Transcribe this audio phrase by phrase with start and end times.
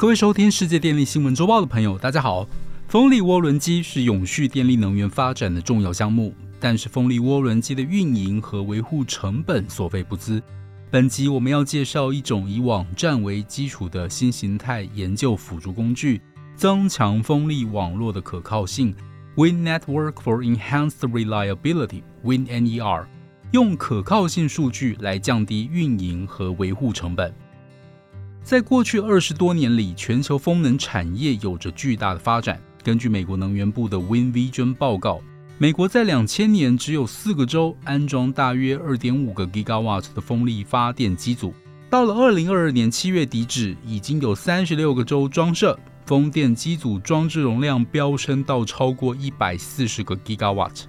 [0.00, 2.48] 各位收听世界电力新闻周报的朋友，大家好。
[2.88, 10.40] 风力涡轮机是永续电力能源发展的重要项目，但是风力涡轮机的运营和维护成本所费不赀。
[10.90, 16.22] 本集我们要介绍一种以网站为基础的新形态研究辅助工具，
[16.56, 18.94] 增强风力网络的可靠性。
[19.36, 23.04] Wind Network for Enhanced Reliability（WindNER）
[23.52, 27.30] 用可靠性数据来降低运营和维护成本。
[28.42, 32.60] 在过去二十多年里，全球风能产业有着巨大的发展。
[32.82, 35.20] 根据美国能源部的 Wind Vision 报告，
[35.58, 41.52] 美国在两千年只有四个州安装大约二点五个 gigawatt 的风力发电机组，
[41.88, 50.84] 到了二零二二年七月底止，已经有三十六个州装设风电机组，装置容量飙升到超过一百四十个 gigawatt。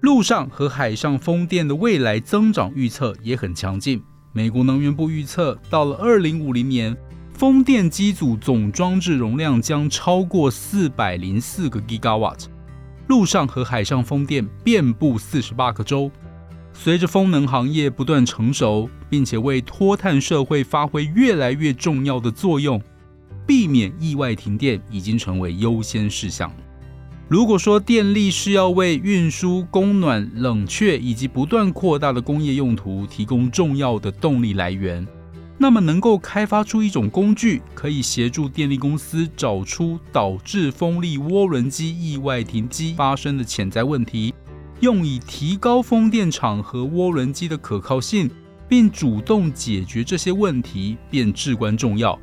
[0.00, 4.02] 陆上和海上风电的未来增长预测也很强劲。
[4.32, 6.96] 美国能源部预测，到了二零五零年，
[7.34, 12.44] 风电机组总装置容量将超过四百零四个 gigawatt，
[13.08, 16.08] 陆上和海上风电遍布四十八个州。
[16.72, 22.80] 随着风能行业不断成熟，并且为脱碳社会发挥越来越重要的作用，
[23.44, 26.52] 避免意外停电已经成为优先事项。
[27.30, 35.06] 如果说电力是要为运输、供暖、冷却以及不断扩大的工业用途提供重要的动力来源，
[35.56, 44.34] 那么能够开发出一种工具，可以协助电力公司找出导致风力涡轮机意外停机发生的潜在问题，
[44.80, 48.28] 用以提高风电场和涡轮机的可靠性，
[48.68, 52.18] 并主动解决这些问题，便至关重要。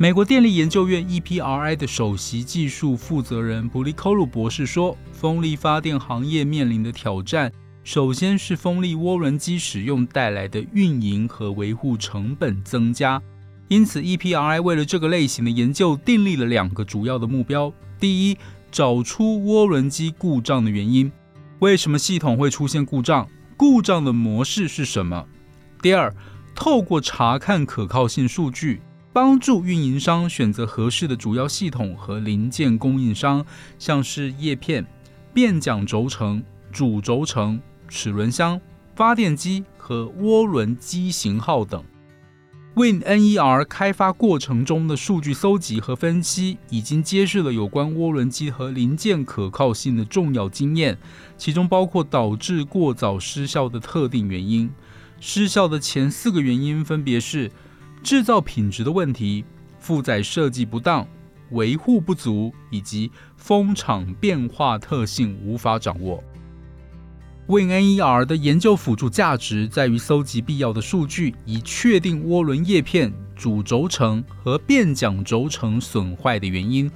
[0.00, 13.20] 美国电力研究院 EPRI 的首席技术负责人布利科鲁博士说：“风力发电行业面临的挑战，首先是风力涡轮机使用带来的运营和维护成本增加。
[13.66, 18.38] 因此，EPRI 为了这个类型的研究订立了两个主要的目标：第一，
[18.70, 21.10] 找出涡轮机故障的原因，
[21.58, 25.26] 为什么系统会出现故障，故障的模式是什么；
[25.82, 26.14] 第二，
[26.54, 28.80] 透过查看可靠性数据。”
[29.12, 33.44] 帮助运营商选择合适的主要系统和零件供应商，
[33.78, 34.86] 像是叶片、
[35.32, 38.60] 变桨轴承、主轴承、齿轮箱、
[38.94, 41.82] 发电机和涡轮机型号等。
[42.76, 50.96] WinNER 开发过程中的数据搜集和分析，已经揭示了有关涡轮机和零件可靠性的重要经验，
[51.36, 54.70] 其中包括导致过早失效的特定原因。
[55.18, 57.50] 失效的前四个原因分别是。
[58.02, 59.44] 制造品质的问题、
[59.78, 61.06] 负载设计不当、
[61.50, 66.22] 维护不足以及风场变化特性无法掌握。
[67.48, 76.90] WinNER 的研究辅助价值在于搜集必要的数据，以确定涡轮叶片、主轴承和变桨轴承损坏的原因，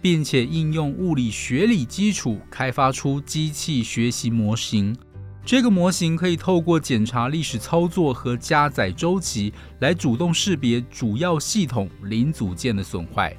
[0.00, 4.96] 并且应用物理学理基础开发出机器学习模型。
[5.48, 13.34] 这个模型可以透过检查历史操作和加载周期来主动识别主要系统零组件的损坏。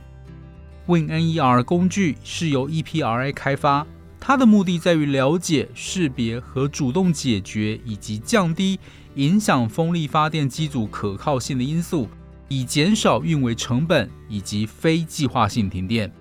[0.88, 3.86] WinNER 工具是由 EPRI 开发，
[4.19, 8.80] 它的目的在于了解、识别和主动解决以及降低
[9.14, 12.09] 影响风力发电机组可靠性的因素，
[12.48, 16.12] 以减少运维成本以及非计划性停电。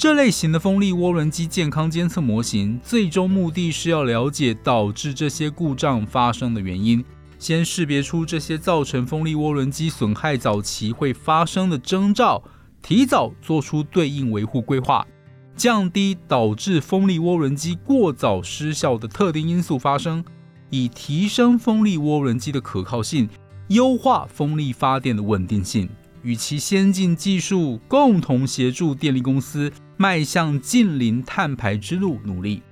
[0.00, 7.04] 这类型的风力涡轮机健康监测模型，最终目的是要了解导致这些故障发生的原因，
[7.38, 12.42] 先识别出这些造成风力涡轮机损害早期会发生的征兆，
[12.80, 15.06] 提早做出对应维护规划，
[15.54, 20.24] 降低导致风力涡轮机过早失效的特定因素发生，
[20.70, 23.28] 以提升风力涡轮机的可靠性，
[23.68, 25.86] 优化风力发电的稳定性。
[26.22, 32.62] 与其先进技术共同协助电力公司迈向近邻碳排之路努力。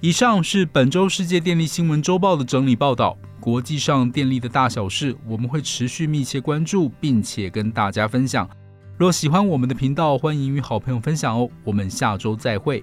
[0.00, 3.16] 以上是本周世界电力新闻周报的整理报道。
[3.38, 8.50] 国际上电力的大小事，我们会持续密切关注，并且跟大家分享。
[8.98, 11.48] 若喜欢我们的频道，欢迎与好朋友分享哦。
[11.62, 12.82] 我们下周再会。